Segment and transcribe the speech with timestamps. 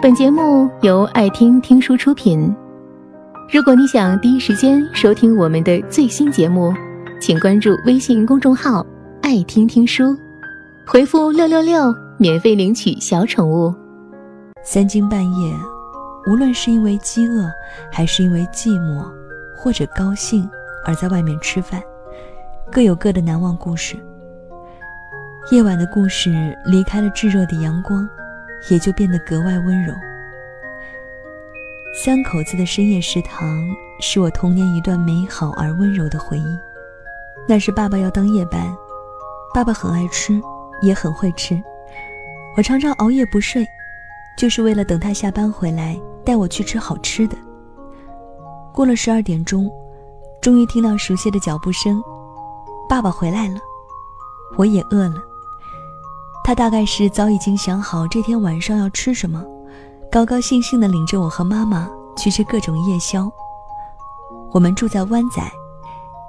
[0.00, 2.54] 本节目由爱听听书出品。
[3.52, 6.72] 如果你想第一时间收听我们的最新节目，
[7.20, 8.86] 请关注微信公众号
[9.22, 10.16] “爱听听书”，
[10.86, 13.74] 回复“六六六”免费领取小宠物。
[14.62, 15.52] 三更半夜，
[16.28, 17.50] 无论是因为饥饿，
[17.90, 19.04] 还是因为寂寞，
[19.56, 20.48] 或者高兴，
[20.84, 21.82] 而在外面吃饭，
[22.70, 23.96] 各有各的难忘故事。
[25.50, 28.08] 夜晚的故事离开了炙热的阳光。
[28.70, 29.94] 也就变得格外温柔。
[31.94, 33.66] 三口子的深夜食堂
[34.00, 36.58] 是我童年一段美好而温柔的回忆。
[37.48, 38.76] 那是爸爸要当夜班，
[39.54, 40.40] 爸爸很爱吃，
[40.82, 41.60] 也很会吃。
[42.56, 43.66] 我常常熬夜不睡，
[44.36, 47.36] 就是为了等他下班回来带我去吃好吃的。
[48.72, 49.68] 过了十二点钟，
[50.42, 52.00] 终于听到熟悉的脚步声，
[52.88, 53.58] 爸爸回来了，
[54.56, 55.27] 我也饿了。
[56.48, 59.44] 他大概是早已经想好这天晚上要吃什么，
[60.10, 63.30] 高高兴兴地领着我和妈妈去吃各种夜宵。
[64.52, 65.42] 我们住在湾仔，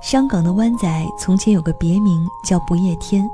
[0.00, 3.28] 香港的湾仔从前有个别名叫不夜天，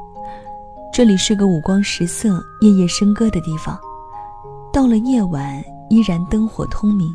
[0.93, 3.79] 这里是个五光十色、夜夜笙歌的地方。
[4.73, 7.15] 到了夜晚，依然灯火通明。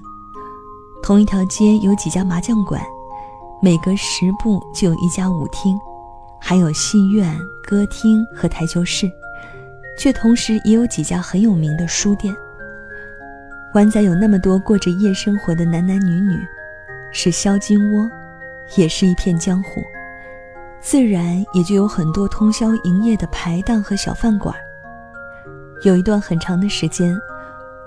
[1.04, 2.82] 同一条街有几家麻将馆，
[3.62, 5.78] 每隔十步就有一家舞厅，
[6.40, 7.38] 还有戏院、
[7.68, 9.12] 歌厅和台球室。
[9.98, 12.34] 却同时也有几家很有名的书店。
[13.74, 16.40] 湾仔有那么多过着夜生活的男男女女，
[17.12, 18.10] 是销金窝，
[18.76, 19.82] 也是一片江湖，
[20.80, 24.56] 自然也就有很多通宵营业的排档和小饭馆。
[25.84, 27.16] 有一段很长的时间，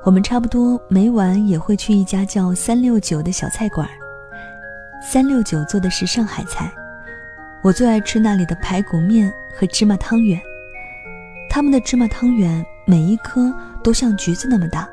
[0.05, 3.88] 我们差不多每晚也会去一家叫三六九的小菜馆。
[5.03, 6.70] 三六九做的是上海菜，
[7.62, 10.41] 我最爱吃那里的排骨面和芝麻汤圆。
[11.51, 14.89] 他们的芝麻汤圆每一颗都像橘子那么大，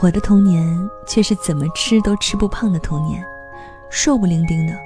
[0.00, 3.24] 我的童年却是怎么吃都吃不胖的童年，
[3.88, 4.78] 瘦不伶仃的，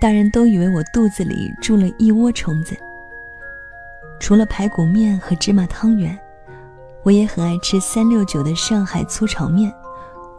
[0.00, 2.76] 大人都以为我肚子里住了一窝虫子。
[4.18, 6.18] 除了排骨面和芝麻汤圆，
[7.04, 9.72] 我也很爱吃三六九的上海粗炒面、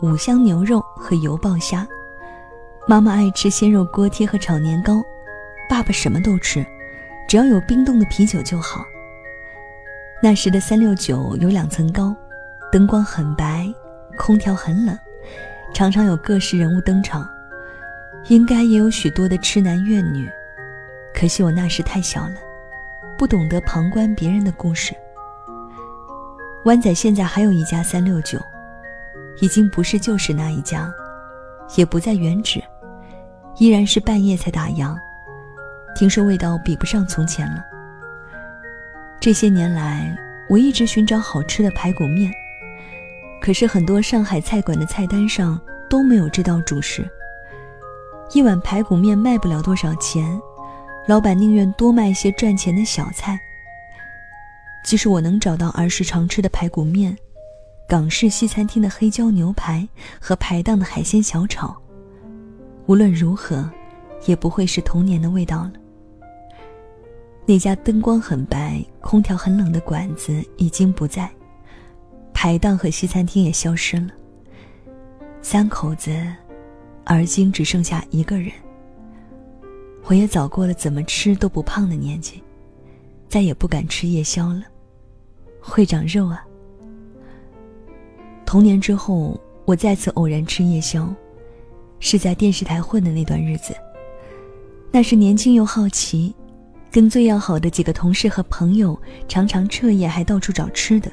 [0.01, 1.87] 五香牛肉和油爆虾。
[2.85, 5.01] 妈妈爱吃鲜肉锅贴和炒年糕，
[5.69, 6.65] 爸爸什么都吃，
[7.25, 8.85] 只要有冰冻的啤酒就好。
[10.21, 12.13] 那时的三六九有两层高，
[12.71, 13.73] 灯光很白，
[14.17, 14.97] 空调很冷，
[15.73, 17.25] 常常有各式人物登场，
[18.27, 20.29] 应该也有许多的痴男怨女。
[21.13, 22.35] 可惜我那时太小了，
[23.17, 24.93] 不懂得旁观别人的故事。
[26.65, 28.37] 湾仔现在还有一家三六九，
[29.39, 30.91] 已经不是旧时那一家，
[31.77, 32.61] 也不再原址，
[33.57, 34.97] 依然是半夜才打烊，
[35.95, 37.63] 听说味道比不上从前了。
[39.21, 42.31] 这些年来，我一直寻找好吃的排骨面，
[43.41, 45.59] 可是很多上海菜馆的菜单上
[45.89, 47.05] 都没有这道主食。
[48.33, 50.39] 一碗排骨面卖不了多少钱，
[51.05, 53.37] 老板宁愿多卖些赚钱的小菜。
[54.85, 57.15] 即使我能找到儿时常吃的排骨面、
[57.89, 59.85] 港式西餐厅的黑椒牛排
[60.21, 61.75] 和排档的海鲜小炒，
[62.85, 63.69] 无论如何，
[64.27, 65.73] 也不会是童年的味道了。
[67.49, 71.27] 那家灯光很白、空调很冷的馆子已经不在，
[72.31, 74.09] 排档和西餐厅也消失了。
[75.41, 76.15] 三口子，
[77.05, 78.51] 而今只剩下一个人。
[80.03, 82.43] 我也早过了怎么吃都不胖的年纪，
[83.27, 84.61] 再也不敢吃夜宵了，
[85.59, 86.45] 会长肉啊。
[88.45, 91.11] 童年之后，我再次偶然吃夜宵，
[91.99, 93.73] 是在电视台混的那段日子。
[94.91, 96.31] 那是年轻又好奇。
[96.91, 101.11] 跟最要好的几个同事和朋友，常常彻夜还到处找吃的，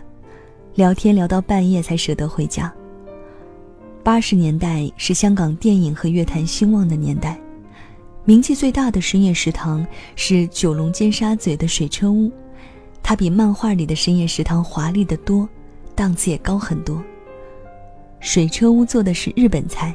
[0.75, 2.73] 聊天聊到半夜才舍得回家。
[4.03, 7.39] 八十年代是香港电影和乐坛兴旺的年代，
[8.25, 12.33] 名气最大的深夜食堂是九龙尖沙咀的水车屋，
[13.03, 15.47] 它比漫画里的深夜食堂华丽得多，
[15.95, 17.03] 档次也高很多。
[18.21, 19.95] 水车屋做的是日本菜，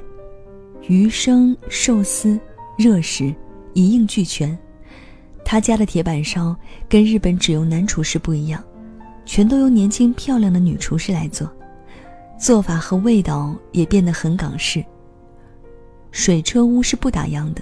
[0.87, 2.39] 鱼生、寿司、
[2.77, 3.33] 热食
[3.73, 4.55] 一应俱全。
[5.51, 6.55] 他家的铁板烧
[6.87, 8.63] 跟日本只用男厨师不一样，
[9.25, 11.45] 全都由年轻漂亮的女厨师来做，
[12.39, 14.81] 做法和味道也变得很港式。
[16.09, 17.61] 水车屋是不打烊的，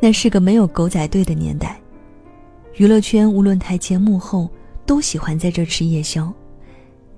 [0.00, 1.78] 那是个没有狗仔队的年代，
[2.76, 4.48] 娱乐圈无论台前幕后
[4.86, 6.32] 都喜欢在这吃夜宵，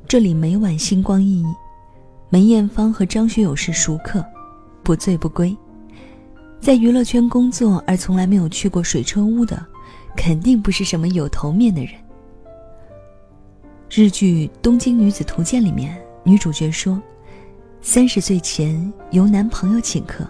[0.09, 1.55] 这里每晚星光熠熠，
[2.31, 4.25] 梅艳芳和张学友是熟客，
[4.83, 5.57] 不醉不归。
[6.63, 9.61] 在娱乐圈工作而从来没有去过水车屋的，
[10.17, 11.93] 肯定不是什么有头面的人。
[13.91, 17.03] 日剧《东京女子图鉴》里面女主角说
[17.83, 20.25] ：“三十岁前由男朋友请客。”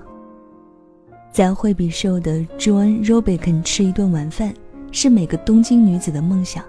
[1.31, 4.55] 在惠比寿的 Joan Robican 吃一顿晚饭，
[4.91, 6.65] 是每个东京女子的梦想。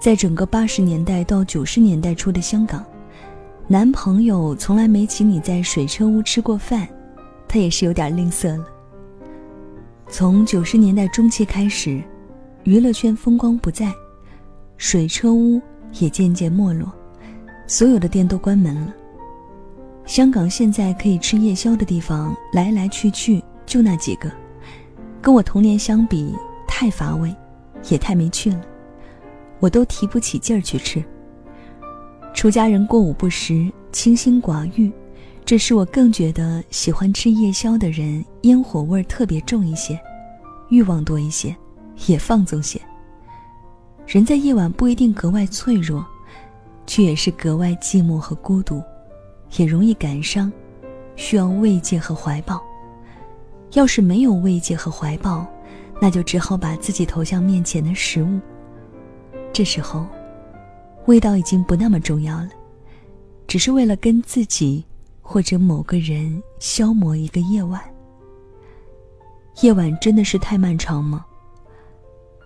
[0.00, 2.82] 在整个八十年代到九十年代初的香港，
[3.68, 6.88] 男朋友从来没请你在水车屋吃过饭，
[7.48, 8.66] 他也是有点吝啬了。
[10.08, 12.02] 从九十年代中期开始，
[12.64, 13.92] 娱乐圈风光不再，
[14.76, 15.60] 水车屋
[15.98, 16.92] 也渐渐没落，
[17.66, 18.94] 所有的店都关门了。
[20.04, 24.30] 香港现在可以吃夜宵的地方来来去去就那几个，
[25.20, 26.32] 跟我童年相比
[26.68, 27.34] 太乏味，
[27.88, 28.60] 也太没趣了，
[29.58, 31.02] 我都提不起劲儿去吃。
[32.32, 34.92] 出家人过午不食，清心寡欲，
[35.46, 39.96] 这是我更觉得喜欢吃夜宵的人烟火味儿特别重一些，
[40.70, 41.54] 欲望多一些，
[42.08, 42.80] 也放纵些。
[44.08, 46.04] 人在夜晚不一定格外脆弱，
[46.84, 48.82] 却也是格外寂寞和孤独。
[49.56, 50.52] 也容易感伤，
[51.14, 52.60] 需要慰藉和怀抱。
[53.74, 55.46] 要是没有慰藉和怀抱，
[56.00, 58.40] 那就只好把自己投向面前的食物。
[59.52, 60.04] 这时候，
[61.06, 62.48] 味道已经不那么重要了，
[63.46, 64.84] 只是为了跟自己
[65.28, 67.82] 或者某个人消磨一个夜晚。
[69.60, 71.26] 夜晚真的是太漫长吗？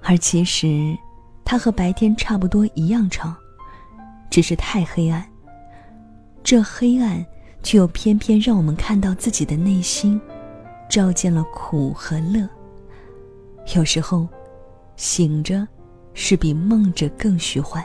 [0.03, 0.97] 而其实，
[1.44, 3.37] 它和白天差不多一样长，
[4.31, 5.23] 只是太黑暗。
[6.43, 7.25] 这黑暗，
[7.62, 10.19] 却又偏偏让我们看到自己的内心，
[10.88, 12.49] 照见了苦和乐。
[13.76, 14.26] 有时候，
[14.97, 15.69] 醒着
[16.15, 17.85] 是比梦着更虚幻。